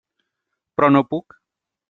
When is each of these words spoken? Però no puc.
Però 0.79 0.89
no 0.95 1.03
puc. 1.13 1.39